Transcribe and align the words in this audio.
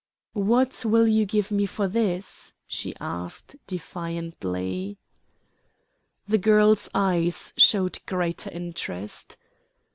"What 0.33 0.81
will 0.83 1.05
you 1.07 1.27
give 1.27 1.51
me 1.51 1.67
for 1.67 1.87
this?" 1.87 2.55
she 2.65 2.95
asked 2.99 3.55
defiantly. 3.67 4.97
The 6.27 6.39
girl's 6.39 6.89
eyes 6.95 7.53
showed 7.55 7.99
greater 8.07 8.49
interest. 8.49 9.37